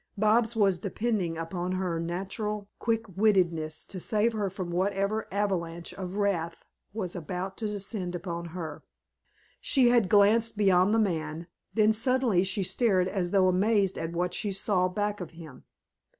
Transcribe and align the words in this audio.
Bobs 0.17 0.55
was 0.55 0.79
depending 0.79 1.37
upon 1.37 1.73
her 1.73 1.99
natural 1.99 2.67
quick 2.79 3.05
wittedness 3.15 3.85
to 3.85 3.99
save 3.99 4.33
her 4.33 4.49
from 4.49 4.71
whatever 4.71 5.27
avalanche 5.31 5.93
of 5.93 6.15
wrath 6.15 6.65
was 6.91 7.15
about 7.15 7.55
to 7.57 7.67
descend 7.67 8.15
upon 8.15 8.45
her. 8.45 8.81
She 9.59 9.89
had 9.89 10.09
glanced 10.09 10.57
beyond 10.57 10.95
the 10.95 10.99
man, 10.99 11.45
then 11.75 11.93
suddenly 11.93 12.43
she 12.43 12.63
stared 12.63 13.07
as 13.07 13.29
though 13.29 13.47
amazed 13.47 13.95
at 13.95 14.11
what 14.11 14.33
she 14.33 14.51
saw 14.51 14.87
back 14.87 15.21
of 15.21 15.29
him. 15.37 15.65